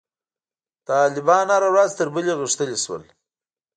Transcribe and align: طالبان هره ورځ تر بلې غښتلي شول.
طالبان 0.89 1.47
هره 1.55 1.67
ورځ 1.73 1.89
تر 1.99 2.07
بلې 2.13 2.33
غښتلي 2.41 2.77
شول. 2.83 3.03